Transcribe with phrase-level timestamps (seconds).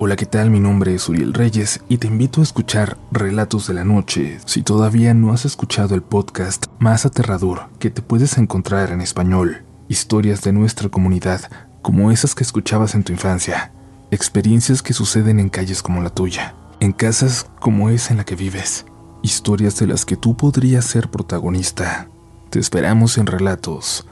[0.00, 0.48] Hola, ¿qué tal?
[0.48, 4.62] Mi nombre es Uriel Reyes y te invito a escuchar Relatos de la Noche si
[4.62, 9.64] todavía no has escuchado el podcast más aterrador que te puedes encontrar en español.
[9.88, 11.50] Historias de nuestra comunidad,
[11.82, 13.72] como esas que escuchabas en tu infancia.
[14.12, 18.36] Experiencias que suceden en calles como la tuya, en casas como esa en la que
[18.36, 18.86] vives.
[19.24, 22.08] Historias de las que tú podrías ser protagonista.
[22.50, 24.06] Te esperamos en Relatos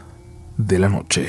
[0.57, 1.29] de la Noche.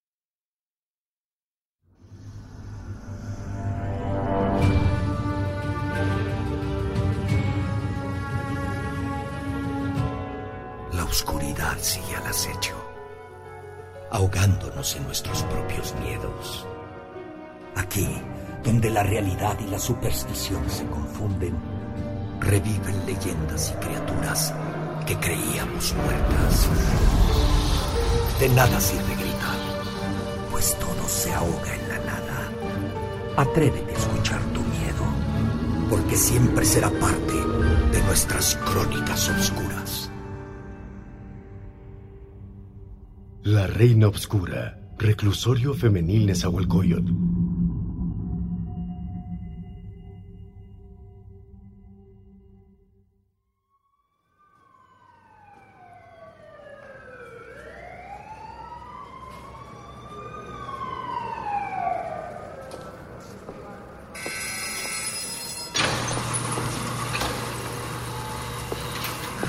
[11.11, 12.73] Oscuridad sigue al acecho,
[14.11, 16.65] ahogándonos en nuestros propios miedos.
[17.75, 18.07] Aquí,
[18.63, 21.53] donde la realidad y la superstición se confunden,
[22.39, 24.53] reviven leyendas y criaturas
[25.05, 26.69] que creíamos muertas.
[28.39, 29.59] De nada sirve gritar,
[30.49, 32.51] pues todo se ahoga en la nada.
[33.35, 35.03] Atrévete a escuchar tu miedo,
[35.89, 37.33] porque siempre será parte
[37.91, 40.00] de nuestras crónicas oscuras.
[43.43, 47.11] La Reina Obscura, reclusorio femenil Nezahualcóyotl.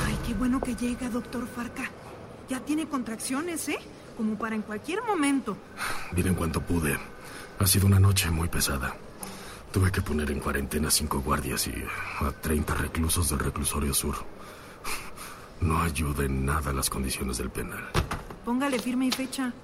[0.07, 1.91] Ay, qué bueno que llega, doctor Farca.
[2.53, 3.79] Ya tiene contracciones, ¿eh?
[4.15, 5.57] Como para en cualquier momento.
[6.15, 6.99] Vine en cuanto pude.
[7.59, 8.95] Ha sido una noche muy pesada.
[9.73, 11.73] Tuve que poner en cuarentena cinco guardias y
[12.21, 14.17] a 30 reclusos del reclusorio sur.
[15.63, 17.89] No ayuda en nada las condiciones del penal.
[18.45, 19.55] Póngale firme y fecha.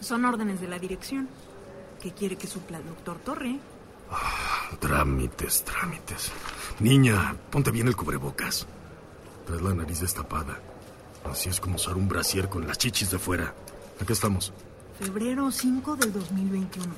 [0.00, 1.28] Son órdenes de la dirección.
[2.00, 3.58] ¿Qué quiere que supla el doctor Torre?
[4.78, 6.32] Trámites, trámites.
[6.78, 8.66] Niña, ponte bien el cubrebocas.
[9.44, 10.69] Traes la nariz destapada.
[11.24, 13.54] Así es como usar un brasier con las chichis de fuera.
[14.00, 14.52] Aquí estamos.
[14.98, 16.88] Febrero 5 del 2021.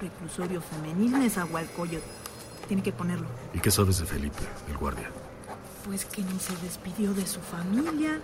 [0.00, 2.04] Reclusorio femenil Nezahualcóyotl.
[2.68, 3.26] Tiene que ponerlo.
[3.54, 5.10] ¿Y qué sabes de Felipe, el guardia?
[5.84, 8.20] Pues que ni se despidió de su familia.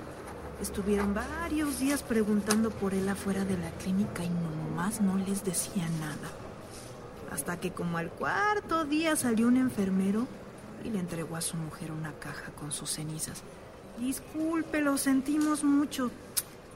[0.61, 5.89] Estuvieron varios días preguntando por él afuera de la clínica y nomás no les decía
[6.01, 6.31] nada.
[7.33, 10.27] Hasta que como al cuarto día salió un enfermero
[10.85, 13.43] y le entregó a su mujer una caja con sus cenizas.
[13.99, 16.11] Disculpe, lo sentimos mucho.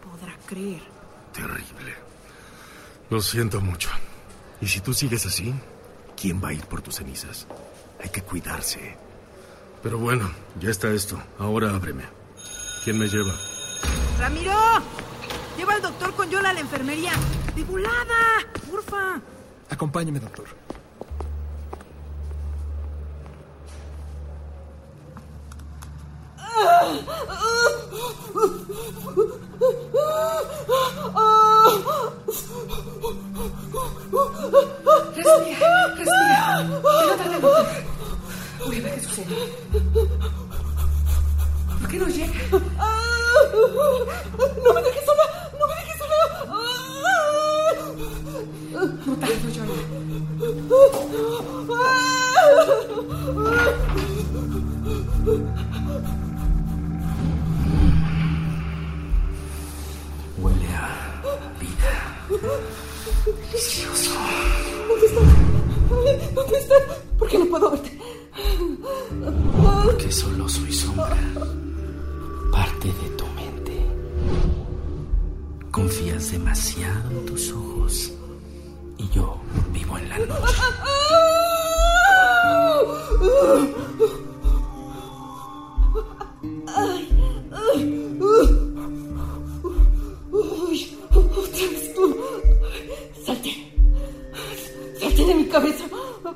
[0.02, 0.82] Podrá creer.
[1.32, 1.94] Terrible.
[3.10, 3.90] Lo siento mucho.
[4.60, 5.54] Y si tú sigues así,
[6.20, 7.46] ¿quién va a ir por tus cenizas?
[8.02, 8.96] Hay que cuidarse.
[9.82, 11.20] Pero bueno, ya está esto.
[11.38, 12.04] Ahora ábreme.
[12.84, 13.32] ¿Quién me lleva?
[14.18, 14.58] ¡Ramiro!
[15.56, 17.12] Lleva al doctor con Yola a la enfermería.
[17.54, 18.46] ¡De volada!
[18.70, 19.20] ¡Porfa!
[19.70, 20.46] Acompáñeme, doctor.
[35.14, 36.62] Respira, respira.
[36.62, 37.66] Levantate, doctor.
[38.66, 39.36] Voy a ver qué sucede.
[41.80, 42.32] ¿Por qué no llega?
[44.64, 44.82] ¡No me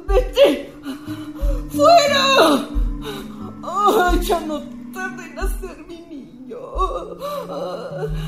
[0.07, 0.73] ¡Vete!
[1.71, 2.69] ¡Fuera!
[3.63, 4.61] ¡Ay, ya no
[4.93, 6.59] tarde en nacer mi niño!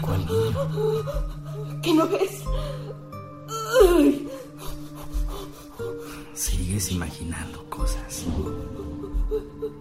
[0.00, 1.02] ¿Cuál niño?
[1.82, 2.42] ¿Qué no ves?
[3.82, 4.28] Ay.
[6.34, 8.24] Sigues imaginando cosas.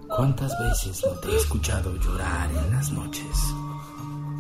[0.08, 3.38] ¿Cuántas veces no te he escuchado llorar en las noches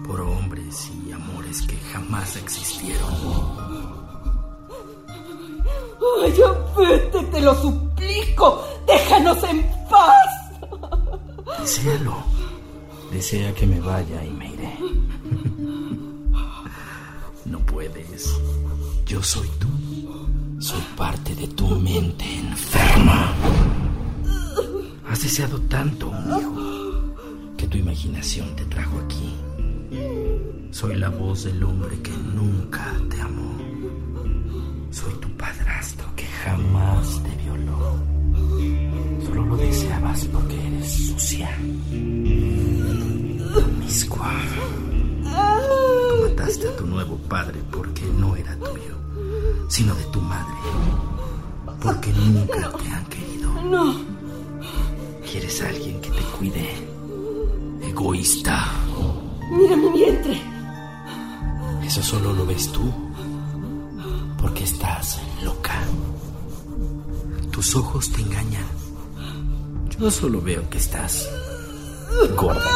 [0.07, 3.86] por hombres y amores que jamás existieron?
[6.23, 8.63] ¡Ay, ya vete, te lo suplico!
[8.87, 11.59] ¡Déjanos en paz!
[11.59, 12.15] Desealo.
[13.11, 14.77] Desea que me vaya y me iré.
[17.45, 18.37] No puedes.
[19.05, 19.67] Yo soy tú.
[20.59, 23.33] Soy parte de tu mente enferma.
[25.09, 29.35] Has deseado tanto un hijo que tu imaginación te trajo aquí.
[30.71, 33.57] Soy la voz del hombre que nunca te amó.
[34.91, 37.99] Soy tu padrastro que jamás te violó.
[39.25, 41.49] Solo lo deseabas porque eres sucia.
[43.53, 44.33] Promiscua.
[46.09, 48.95] Tú mataste a tu nuevo padre porque no era tuyo,
[49.69, 50.55] sino de tu madre.
[51.81, 53.49] Porque nunca te han querido.
[53.63, 53.95] No.
[55.29, 56.67] Quieres a alguien que te cuide.
[57.83, 58.65] Egoísta.
[59.51, 60.41] Mira mi vientre.
[61.85, 62.91] Eso solo lo ves tú.
[65.43, 65.79] Loca.
[67.51, 68.65] Tus ojos te engañan.
[69.99, 71.29] Yo solo veo que estás
[72.35, 72.71] gorda,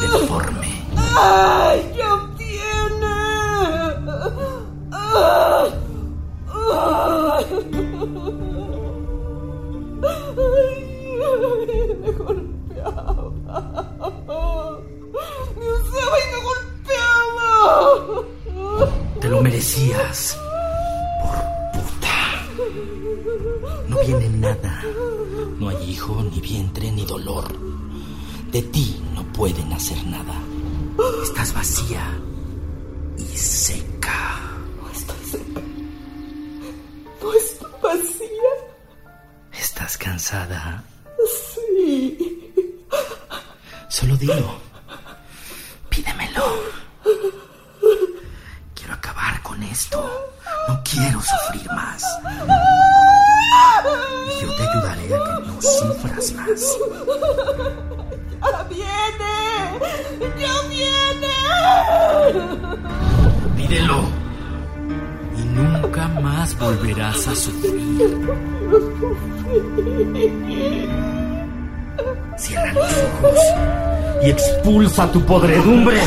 [0.00, 0.84] deforme.
[1.16, 2.27] ¡Ay, ya
[58.40, 59.34] ¡Ya viene!
[60.38, 61.36] ¡Ya viene!
[63.56, 64.00] Pídelo.
[65.36, 68.28] Y nunca más volverás a sufrir.
[72.36, 73.38] Cierra los ojos
[74.22, 76.00] y expulsa tu podredumbre.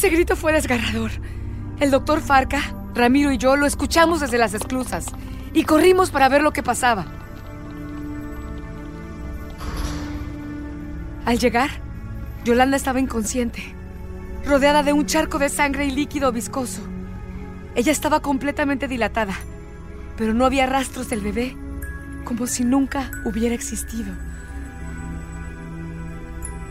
[0.00, 1.10] Ese grito fue desgarrador.
[1.78, 2.62] El doctor Farca,
[2.94, 5.04] Ramiro y yo lo escuchamos desde las esclusas
[5.52, 7.04] y corrimos para ver lo que pasaba.
[11.26, 11.68] Al llegar,
[12.46, 13.74] Yolanda estaba inconsciente,
[14.46, 16.80] rodeada de un charco de sangre y líquido viscoso.
[17.74, 19.34] Ella estaba completamente dilatada,
[20.16, 21.54] pero no había rastros del bebé,
[22.24, 24.14] como si nunca hubiera existido.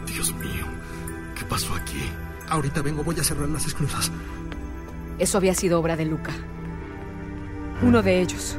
[0.08, 0.66] Dios mío,
[1.36, 2.02] ¿qué pasó aquí?
[2.50, 4.12] Ahorita vengo, voy a cerrar las esclusas.
[5.20, 6.32] Eso había sido obra de Luca.
[7.84, 8.58] Uno de ellos.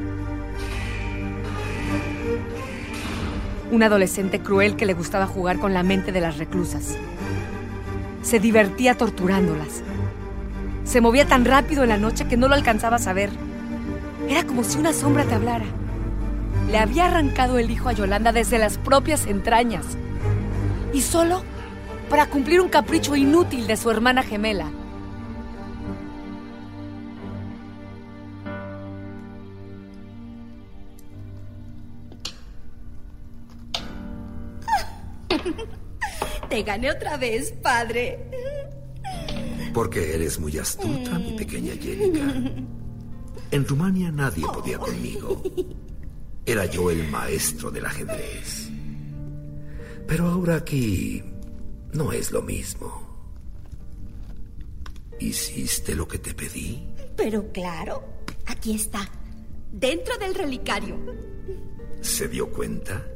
[3.73, 6.97] Un adolescente cruel que le gustaba jugar con la mente de las reclusas.
[8.23, 9.83] Se divertía torturándolas.
[10.85, 13.31] Se movía tan rápido en la noche que no lo alcanzabas a ver.
[14.29, 15.67] Era como si una sombra te hablara.
[16.71, 19.85] Le había arrancado el hijo a Yolanda desde las propias entrañas.
[20.93, 21.43] Y solo
[22.11, 24.71] para cumplir un capricho inútil de su hermana gemela.
[36.51, 38.19] Te gané otra vez, padre.
[39.73, 42.35] Porque eres muy astuta, mi pequeña Jenica.
[43.53, 45.41] En Rumania nadie podía conmigo.
[46.45, 48.69] Era yo el maestro del ajedrez.
[50.09, 51.23] Pero ahora aquí
[51.93, 53.09] no es lo mismo.
[55.19, 56.87] ¿Hiciste lo que te pedí?
[57.17, 58.03] Pero claro,
[58.47, 59.09] aquí está,
[59.71, 60.97] dentro del relicario.
[62.01, 63.07] ¿Se dio cuenta?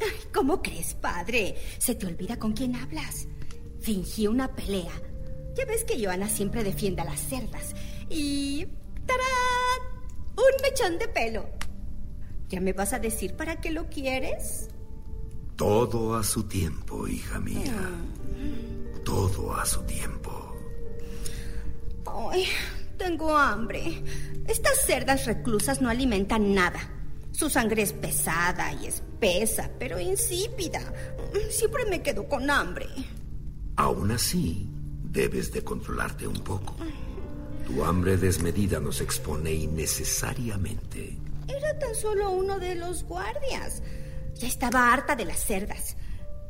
[0.00, 1.56] Ay, ¿Cómo crees, padre?
[1.78, 3.28] Se te olvida con quién hablas.
[3.80, 4.92] Fingí una pelea.
[5.54, 7.74] Ya ves que Joana siempre defiende a las cerdas.
[8.08, 8.66] Y...
[9.06, 10.04] ¡Tarán!
[10.36, 11.48] Un mechón de pelo.
[12.48, 14.68] ¿Ya me vas a decir para qué lo quieres?
[15.60, 17.90] Todo a su tiempo, hija mía.
[19.04, 20.56] todo a su tiempo.
[22.06, 22.46] Ay,
[22.96, 24.02] tengo hambre.
[24.48, 26.80] Estas cerdas reclusas no alimentan nada.
[27.32, 30.80] Su sangre es pesada y espesa, pero insípida.
[31.50, 32.86] Siempre me quedo con hambre.
[33.76, 34.66] Aún así,
[35.02, 36.74] debes de controlarte un poco.
[37.66, 41.18] Tu hambre desmedida nos expone innecesariamente.
[41.48, 43.82] Era tan solo uno de los guardias.
[44.40, 45.96] Ya estaba harta de las cerdas.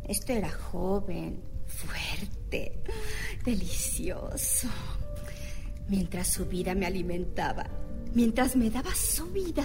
[0.05, 2.81] Este era joven, fuerte,
[3.45, 4.69] delicioso.
[5.89, 7.67] Mientras su vida me alimentaba,
[8.15, 9.65] mientras me daba su vida,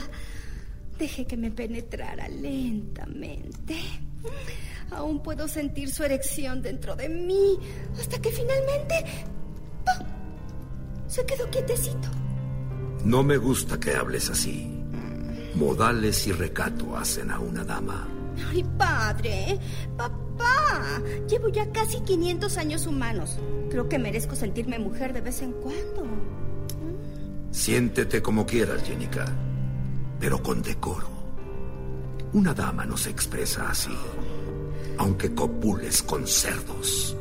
[0.98, 3.77] dejé que me penetrara lentamente.
[4.89, 7.60] Aún puedo sentir su erección dentro de mí,
[8.00, 9.05] hasta que finalmente
[9.86, 10.08] ¡pum!
[11.08, 12.10] se quedó quietecito.
[13.03, 14.72] No me gusta que hables así.
[15.53, 18.14] Modales y recato hacen a una dama.
[18.49, 19.59] Ay, padre,
[19.97, 23.37] papá, llevo ya casi 500 años humanos.
[23.69, 26.05] Creo que merezco sentirme mujer de vez en cuando.
[27.51, 29.25] Siéntete como quieras, Jenica,
[30.19, 31.07] pero con decoro.
[32.33, 33.95] Una dama no se expresa así,
[34.97, 37.15] aunque copules con cerdos.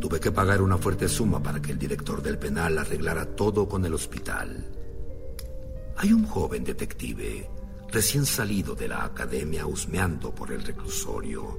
[0.00, 3.84] Tuve que pagar una fuerte suma para que el director del penal arreglara todo con
[3.84, 4.70] el hospital.
[5.96, 7.48] Hay un joven detective
[7.94, 11.58] recién salido de la academia husmeando por el reclusorio,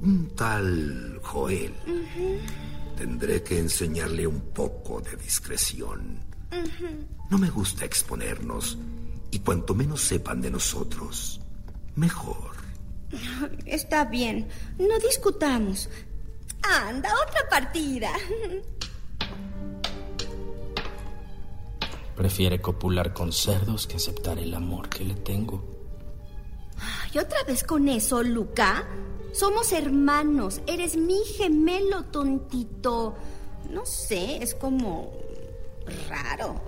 [0.00, 1.74] un tal Joel.
[2.96, 6.20] Tendré que enseñarle un poco de discreción.
[7.28, 8.78] No me gusta exponernos
[9.30, 11.38] y cuanto menos sepan de nosotros,
[11.96, 12.56] mejor.
[13.66, 14.48] Está bien,
[14.78, 15.90] no discutamos.
[16.62, 18.10] Anda, otra partida.
[22.18, 25.64] Prefiere copular con cerdos que aceptar el amor que le tengo.
[27.14, 28.88] ¿Y otra vez con eso, Luca?
[29.32, 30.60] Somos hermanos.
[30.66, 33.14] Eres mi gemelo, tontito.
[33.70, 35.12] No sé, es como
[36.08, 36.60] raro.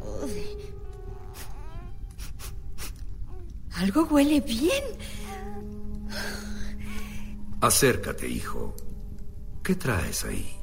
[3.73, 4.85] Algo huele bien.
[7.61, 8.76] Acércate, hijo.
[9.64, 10.60] ¿Qué traes ahí?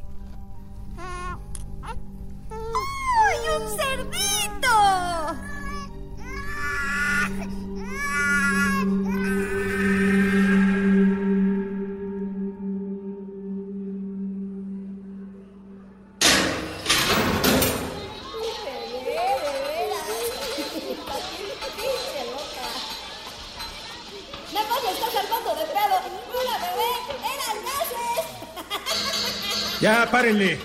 [29.81, 30.59] Ya, párenle.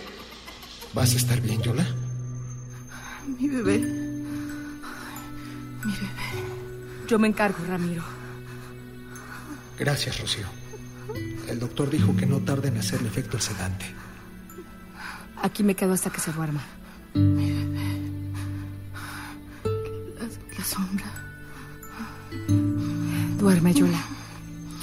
[0.94, 1.86] ¿Vas a estar bien, Yola?
[3.38, 3.78] Mi bebé.
[3.78, 6.08] Mi bebé.
[7.08, 8.02] Yo me encargo, Ramiro.
[9.78, 10.46] Gracias, Rocío.
[11.48, 13.84] El doctor dijo que no tarda en hacerle efecto el sedante.
[15.42, 16.62] Aquí me quedo hasta que se duerma.
[20.14, 20.26] La,
[20.58, 21.04] la sombra.
[23.38, 24.00] Duerme, Yola.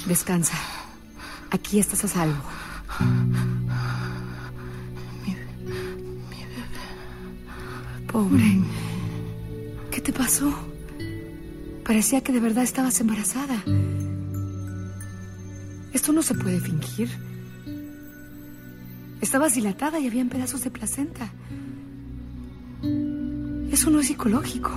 [0.06, 0.56] Descansa.
[1.50, 2.42] Aquí estás a salvo.
[8.10, 8.60] Pobre.
[9.92, 10.52] ¿Qué te pasó?
[11.84, 13.62] Parecía que de verdad estabas embarazada.
[15.92, 17.08] Esto no se puede fingir.
[19.20, 21.30] Estabas dilatada y habían pedazos de placenta.
[23.70, 24.72] Eso no es psicológico.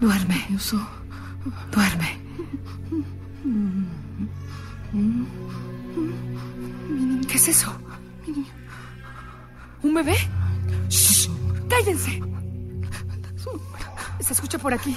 [0.00, 0.46] Duerme.
[1.72, 2.23] Duerme.
[7.28, 7.76] ¿Qué es eso?
[9.82, 10.16] ¿Un bebé?
[10.88, 11.28] Shh,
[11.68, 12.22] ¡Cállense!
[14.20, 14.96] Se escucha por aquí,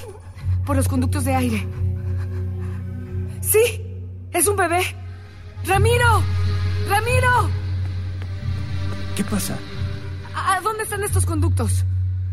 [0.65, 1.67] por los conductos de aire.
[3.41, 3.81] ¡Sí!
[4.31, 4.81] ¡Es un bebé!
[5.65, 6.23] ¡Ramiro!
[6.89, 7.49] ¡Ramiro!
[9.17, 9.57] ¿Qué pasa?
[10.33, 11.83] ¿A a dónde están estos conductos?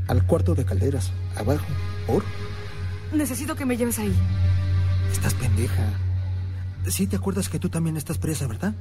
[0.06, 1.66] Al cuarto de calderas, abajo.
[2.06, 2.22] ¿Por?
[3.12, 4.14] Necesito que me lleves ahí.
[5.10, 5.82] Estás pendeja.
[6.86, 8.74] Sí te acuerdas que tú también estás presa, ¿verdad?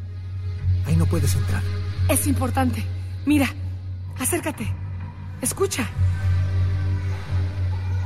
[0.85, 1.63] Ahí no puedes entrar.
[2.09, 2.83] Es importante.
[3.25, 3.47] Mira,
[4.19, 4.67] acércate.
[5.41, 5.87] Escucha.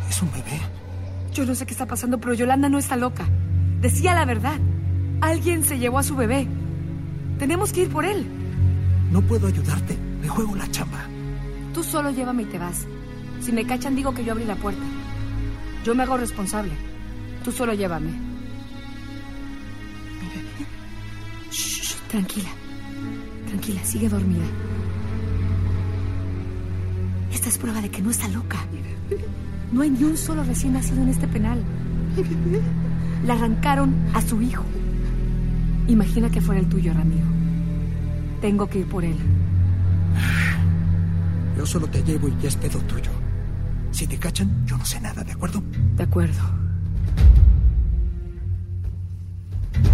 [0.10, 0.60] Es un bebé.
[1.34, 3.27] Yo no sé qué está pasando, pero Yolanda no está loca.
[3.82, 4.60] Decía la verdad.
[5.22, 6.48] Alguien se llevó a su bebé.
[7.39, 8.25] Tenemos que ir por él.
[9.12, 9.98] No puedo ayudarte.
[10.22, 11.06] Me juego la chamba.
[11.74, 12.86] Tú solo llévame y te vas.
[13.39, 14.82] Si me cachan, digo que yo abrí la puerta.
[15.84, 16.72] Yo me hago responsable.
[17.44, 18.27] Tú solo llévame.
[22.08, 22.50] Tranquila.
[23.48, 24.46] Tranquila, sigue dormida.
[27.32, 28.58] Esta es prueba de que no está loca.
[29.72, 31.62] No hay ni un solo recién nacido en este penal.
[33.26, 34.64] Le arrancaron a su hijo.
[35.88, 37.26] Imagina que fuera el tuyo, Ramiro.
[38.42, 39.18] Tengo que ir por él.
[41.58, 43.12] Yo solo te llevo y ya es pedo tuyo.
[43.92, 45.64] Si te cachan, yo no sé nada, ¿de acuerdo?
[45.96, 46.42] De acuerdo.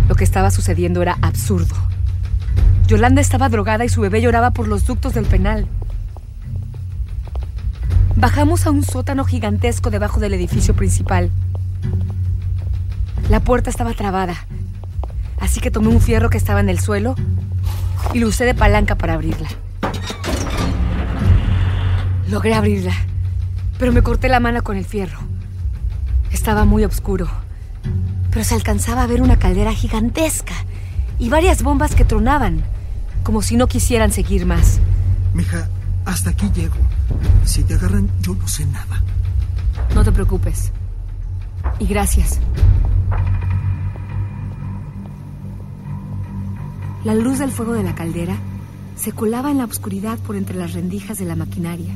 [0.10, 1.76] Lo que estaba sucediendo era absurdo.
[2.88, 5.68] Yolanda estaba drogada y su bebé lloraba por los ductos del penal.
[8.16, 11.32] Bajamos a un sótano gigantesco debajo del edificio principal.
[13.30, 14.36] La puerta estaba trabada,
[15.40, 17.16] así que tomé un fierro que estaba en el suelo
[18.14, 19.50] y lo usé de palanca para abrirla.
[22.30, 22.94] Logré abrirla,
[23.80, 25.20] pero me corté la mano con el fierro.
[26.32, 27.30] Estaba muy oscuro,
[28.30, 30.54] pero se alcanzaba a ver una caldera gigantesca
[31.18, 32.64] y varias bombas que tronaban,
[33.24, 34.80] como si no quisieran seguir más.
[35.34, 35.70] Mija,
[36.06, 36.76] hasta aquí llego.
[37.46, 39.02] Si te agarran, yo no sé nada.
[39.96, 40.72] No te preocupes.
[41.80, 42.40] Y gracias.
[47.04, 48.38] La luz del fuego de la caldera
[48.96, 51.94] se colaba en la oscuridad por entre las rendijas de la maquinaria.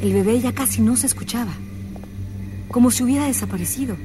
[0.00, 1.52] El bebé ya casi no se escuchaba,
[2.70, 3.96] como si hubiera desaparecido.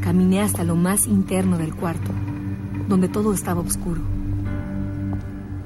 [0.00, 2.10] Caminé hasta lo más interno del cuarto,
[2.90, 4.02] donde todo estaba oscuro.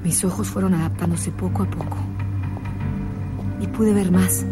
[0.03, 1.97] Mis ojos fueron adaptándose poco a poco.
[3.59, 4.45] Y pude ver más.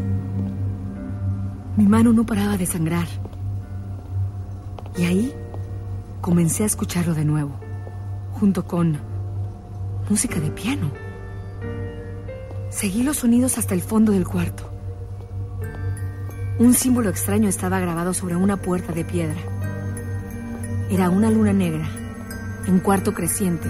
[1.78, 3.08] Mi mano no paraba de sangrar.
[4.98, 5.34] Y ahí
[6.20, 7.52] comencé a escucharlo de nuevo,
[8.34, 8.98] junto con
[10.10, 10.92] música de piano.
[12.72, 14.70] Seguí los sonidos hasta el fondo del cuarto.
[16.58, 19.40] Un símbolo extraño estaba grabado sobre una puerta de piedra.
[20.90, 21.88] Era una luna negra,
[22.68, 23.70] en cuarto creciente,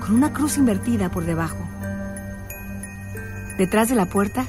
[0.00, 1.58] con una cruz invertida por debajo.
[3.58, 4.46] Detrás de la puerta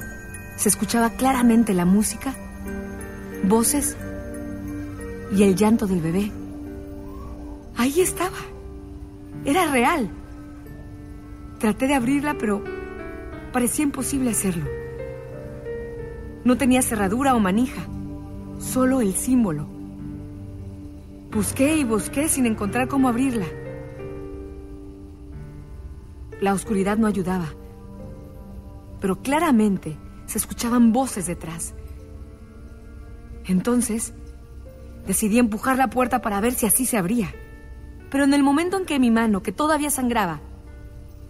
[0.57, 2.33] se escuchaba claramente la música,
[3.43, 3.95] voces
[5.31, 6.31] y el llanto del bebé.
[7.75, 8.37] Ahí estaba.
[9.45, 10.09] Era real.
[11.59, 12.63] Traté de abrirla, pero
[13.53, 14.65] parecía imposible hacerlo.
[16.43, 17.81] No tenía cerradura o manija,
[18.59, 19.67] solo el símbolo.
[21.31, 23.45] Busqué y busqué sin encontrar cómo abrirla.
[26.41, 27.47] La oscuridad no ayudaba,
[29.01, 29.97] pero claramente
[30.27, 31.73] se escuchaban voces detrás.
[33.45, 34.13] Entonces,
[35.07, 37.33] decidí empujar la puerta para ver si así se abría.
[38.11, 40.41] Pero en el momento en que mi mano, que todavía sangraba,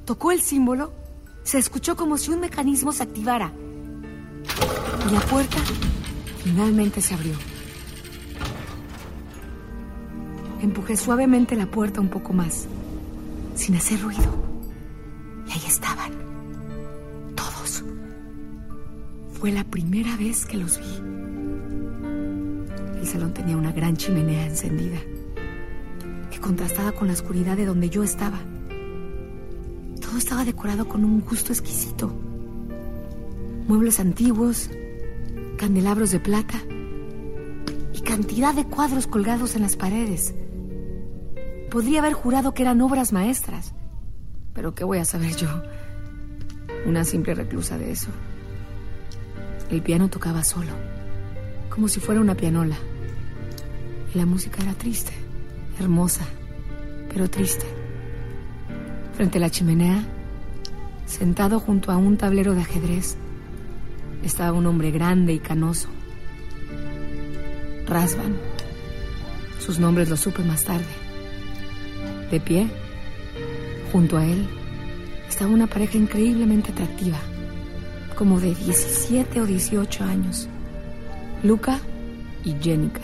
[0.06, 0.94] tocó el símbolo,
[1.44, 3.52] se escuchó como si un mecanismo se activara.
[5.08, 5.58] Y la puerta
[6.44, 7.34] finalmente se abrió.
[10.62, 12.68] Empujé suavemente la puerta un poco más,
[13.56, 14.47] sin hacer ruido.
[15.48, 16.12] Y ahí estaban.
[17.36, 17.84] Todos.
[19.40, 21.18] Fue la primera vez que los vi.
[23.00, 24.98] El salón tenía una gran chimenea encendida
[26.30, 28.40] que contrastaba con la oscuridad de donde yo estaba.
[30.02, 32.12] Todo estaba decorado con un gusto exquisito.
[33.68, 34.70] Muebles antiguos,
[35.58, 36.62] candelabros de plata
[37.94, 40.34] y cantidad de cuadros colgados en las paredes.
[41.70, 43.74] Podría haber jurado que eran obras maestras.
[44.58, 45.48] Pero ¿qué voy a saber yo?
[46.88, 48.08] Una simple reclusa de eso.
[49.70, 50.72] El piano tocaba solo,
[51.70, 52.76] como si fuera una pianola.
[54.16, 55.12] Y la música era triste,
[55.80, 56.26] hermosa,
[57.14, 57.68] pero triste.
[59.14, 60.04] Frente a la chimenea,
[61.06, 63.16] sentado junto a un tablero de ajedrez,
[64.24, 65.88] estaba un hombre grande y canoso.
[67.86, 68.36] Rasvan.
[69.60, 70.86] Sus nombres los supe más tarde.
[72.32, 72.68] De pie,
[73.92, 74.48] junto a él,
[75.28, 77.20] estaba una pareja increíblemente atractiva,
[78.16, 80.48] como de 17 o 18 años.
[81.44, 81.80] Luca
[82.44, 83.02] y Jenica.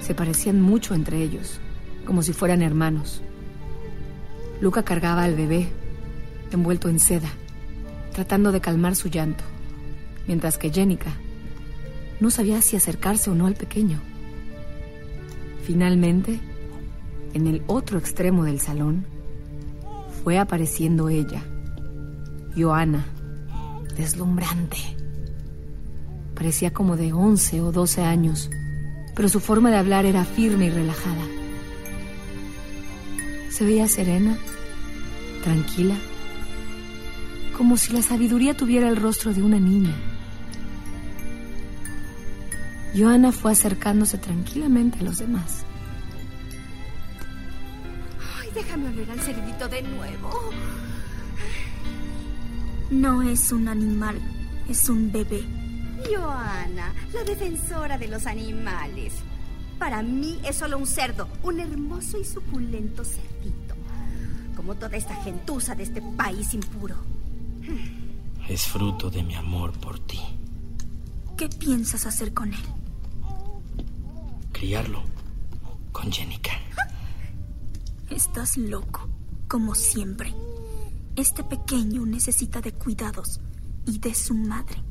[0.00, 1.60] Se parecían mucho entre ellos,
[2.04, 3.22] como si fueran hermanos.
[4.60, 5.68] Luca cargaba al bebé,
[6.52, 7.30] envuelto en seda,
[8.12, 9.44] tratando de calmar su llanto,
[10.26, 11.12] mientras que Jenica
[12.20, 14.00] no sabía si acercarse o no al pequeño.
[15.64, 16.40] Finalmente,
[17.34, 19.06] en el otro extremo del salón,
[20.28, 21.42] fue apareciendo ella,
[22.54, 23.06] Joana,
[23.96, 24.76] deslumbrante.
[26.34, 28.50] Parecía como de 11 o 12 años,
[29.16, 31.24] pero su forma de hablar era firme y relajada.
[33.48, 34.36] Se veía serena,
[35.44, 35.94] tranquila,
[37.56, 39.94] como si la sabiduría tuviera el rostro de una niña.
[42.94, 45.64] Joana fue acercándose tranquilamente a los demás.
[48.48, 50.30] Ay, déjame oler al cerdito de nuevo.
[52.90, 54.18] No es un animal,
[54.68, 55.44] es un bebé.
[56.08, 59.14] Joana, la defensora de los animales.
[59.78, 63.74] Para mí es solo un cerdo, un hermoso y suculento cerdito.
[64.56, 66.96] Como toda esta gentuza de este país impuro.
[68.48, 70.20] Es fruto de mi amor por ti.
[71.36, 72.64] ¿Qué piensas hacer con él?
[74.52, 75.02] Criarlo
[75.92, 76.52] con Jenica.
[78.18, 79.08] Estás loco,
[79.46, 80.34] como siempre.
[81.14, 83.38] Este pequeño necesita de cuidados
[83.86, 84.82] y de su madre.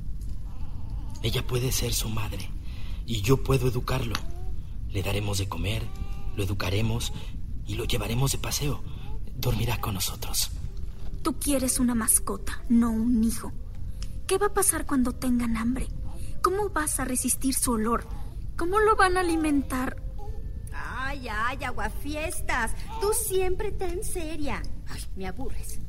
[1.23, 2.49] Ella puede ser su madre
[3.05, 4.15] y yo puedo educarlo.
[4.87, 5.85] Le daremos de comer,
[6.37, 7.11] lo educaremos
[7.65, 8.81] y lo llevaremos de paseo.
[9.35, 10.51] Dormirá con nosotros.
[11.21, 13.51] Tú quieres una mascota, no un hijo.
[14.25, 15.89] ¿Qué va a pasar cuando tengan hambre?
[16.41, 18.07] ¿Cómo vas a resistir su olor?
[18.55, 20.06] ¿Cómo lo van a alimentar?
[21.17, 22.75] Ay, ay, aguafiestas.
[23.01, 24.61] Tú siempre tan seria.
[24.87, 25.79] Ay, me aburres.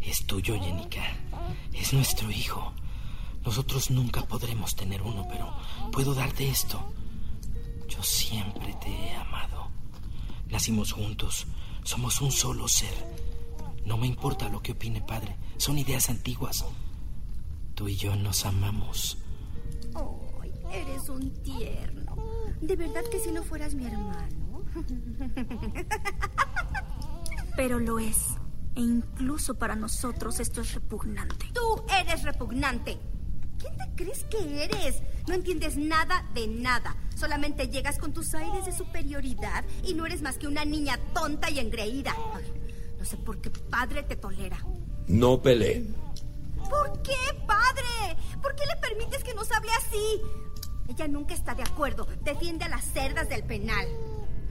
[0.00, 1.02] Es tuyo, Jenica.
[1.72, 2.74] Es nuestro hijo.
[3.42, 5.50] Nosotros nunca podremos tener uno, pero
[5.92, 6.92] puedo darte esto.
[7.88, 9.70] Yo siempre te he amado.
[10.48, 11.46] Nacimos juntos.
[11.82, 12.94] Somos un solo ser.
[13.86, 15.36] No me importa lo que opine padre.
[15.56, 16.66] Son ideas antiguas.
[17.74, 19.16] Tú y yo nos amamos.
[19.94, 22.29] Ay, eres un tierno.
[22.60, 24.62] ¿De verdad que si no fueras mi hermano?
[27.56, 28.36] Pero lo es.
[28.76, 31.46] E incluso para nosotros esto es repugnante.
[31.52, 32.98] Tú eres repugnante.
[33.58, 35.02] ¿Quién te crees que eres?
[35.26, 36.96] No entiendes nada de nada.
[37.14, 41.50] Solamente llegas con tus aires de superioridad y no eres más que una niña tonta
[41.50, 42.14] y engreída.
[42.34, 42.44] Ay,
[42.98, 44.58] no sé por qué padre te tolera.
[45.06, 45.94] No peleen.
[46.68, 48.16] ¿Por qué, padre?
[48.40, 50.22] ¿Por qué le permites que nos hable así?
[50.90, 52.06] Ella nunca está de acuerdo.
[52.22, 53.86] Defiende a las cerdas del penal.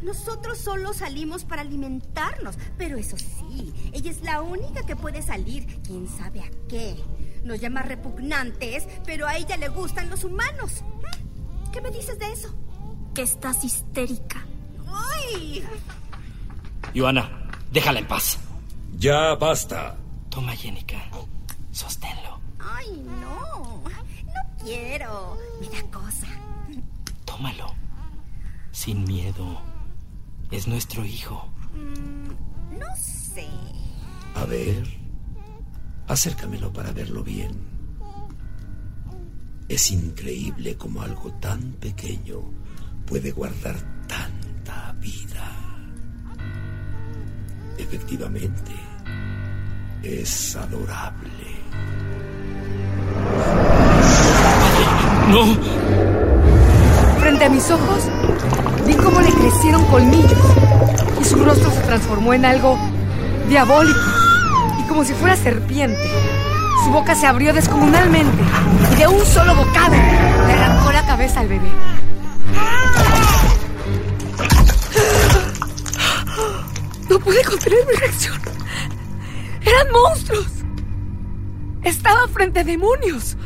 [0.02, 5.82] Nosotros solo salimos para alimentarnos, pero eso sí, ella es la única que puede salir,
[5.84, 6.96] quién sabe a qué.
[7.44, 10.82] Nos llama repugnantes, pero a ella le gustan los humanos.
[10.82, 11.72] ¿Mm?
[11.72, 12.56] ¿Qué me dices de eso?
[13.14, 14.46] Que estás histérica.
[14.88, 15.68] ¡Ay!
[16.96, 18.40] Joana, déjala en paz.
[18.98, 19.98] Ya basta.
[20.30, 20.98] Toma, Jenica.
[21.72, 22.40] Sosténlo.
[22.60, 23.59] ¡Ay, no!
[24.70, 25.36] Quiero.
[25.60, 26.28] Mira cosa.
[27.26, 27.74] Tómalo.
[28.72, 29.60] Sin miedo.
[30.52, 31.52] Es nuestro hijo.
[31.74, 33.48] Mm, no sé.
[34.36, 34.84] A ver.
[36.08, 37.52] Acércamelo para verlo bien.
[39.68, 42.40] Es increíble como algo tan pequeño
[43.08, 43.76] puede guardar
[44.08, 45.50] tanta vida.
[47.76, 48.74] Efectivamente,
[50.04, 51.39] es adorable.
[55.30, 55.46] ¡No!
[57.20, 58.10] Frente a mis ojos,
[58.88, 60.34] vi cómo le crecieron colmillos
[61.22, 62.80] y su rostro se transformó en algo
[63.48, 64.00] diabólico
[64.80, 66.02] y como si fuera serpiente.
[66.84, 68.42] Su boca se abrió descomunalmente
[68.92, 69.94] y de un solo bocado
[70.48, 71.70] le arrancó la cabeza al bebé.
[77.08, 78.40] No pude contener mi reacción.
[79.62, 80.48] ¡Eran monstruos!
[81.84, 83.38] Estaba frente a demonios.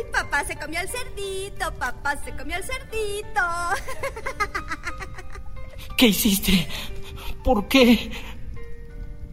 [0.00, 3.40] Ay, papá se comió el cerdito, papá se comió el cerdito.
[5.96, 6.66] ¿Qué hiciste?
[7.44, 8.10] ¿Por qué?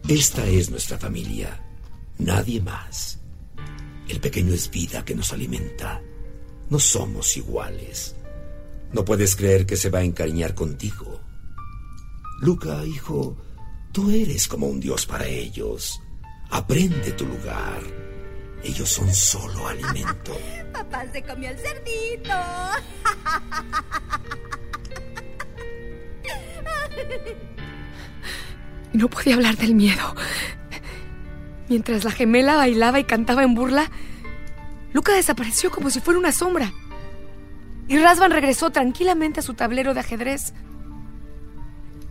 [0.08, 1.60] Esta es nuestra familia.
[2.18, 3.18] Nadie más.
[4.08, 6.02] El pequeño es vida que nos alimenta.
[6.68, 8.14] No somos iguales.
[8.92, 11.20] No puedes creer que se va a encariñar contigo.
[12.40, 13.36] Luca, hijo,
[13.92, 16.00] tú eres como un dios para ellos.
[16.50, 18.07] Aprende tu lugar.
[18.62, 20.36] Ellos son solo alimento.
[20.72, 22.34] Papá se comió el cerdito.
[28.92, 30.14] No podía hablar del miedo.
[31.68, 33.90] Mientras la gemela bailaba y cantaba en burla,
[34.92, 36.72] Luca desapareció como si fuera una sombra.
[37.86, 40.54] Y Rasvan regresó tranquilamente a su tablero de ajedrez.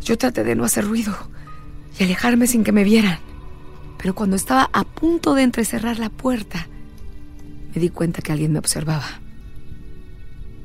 [0.01, 1.15] Yo traté de no hacer ruido
[1.99, 3.19] y alejarme sin que me vieran.
[3.97, 6.67] Pero cuando estaba a punto de entrecerrar la puerta,
[7.73, 9.21] me di cuenta que alguien me observaba.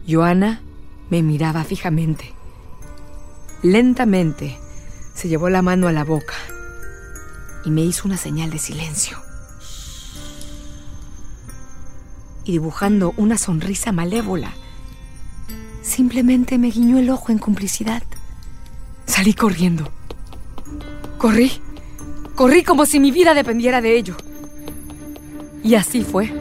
[0.08, 0.60] Joana
[1.10, 2.32] me miraba fijamente.
[3.62, 4.58] Lentamente
[5.14, 6.34] se llevó la mano a la boca
[7.64, 9.18] y me hizo una señal de silencio.
[12.44, 14.52] Y dibujando una sonrisa malévola,
[15.82, 18.02] simplemente me guiñó el ojo en complicidad.
[19.06, 19.90] Salí corriendo.
[21.18, 21.52] Corrí.
[22.34, 24.16] Corrí como si mi vida dependiera de ello.
[25.62, 26.32] Y así fue.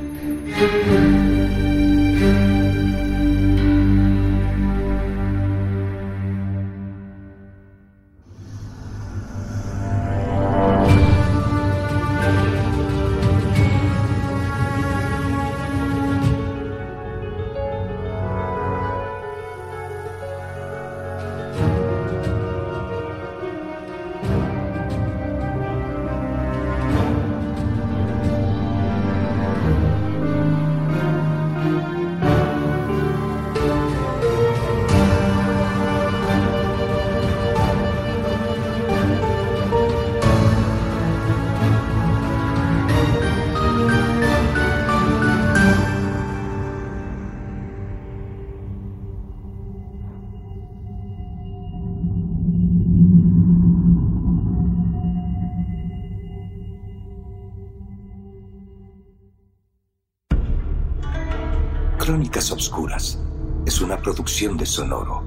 [62.02, 63.20] Crónicas Obscuras
[63.64, 65.22] es una producción de Sonoro,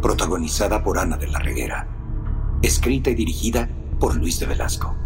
[0.00, 1.86] protagonizada por Ana de la Reguera,
[2.62, 3.68] escrita y dirigida
[4.00, 4.96] por Luis de Velasco.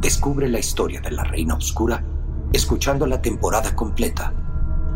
[0.00, 2.02] Descubre la historia de la Reina Obscura
[2.54, 4.32] escuchando la temporada completa.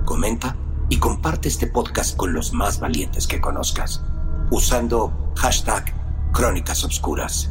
[0.07, 0.57] Comenta
[0.89, 4.03] y comparte este podcast con los más valientes que conozcas,
[4.51, 5.93] usando hashtag
[6.33, 7.51] Crónicas Obscuras.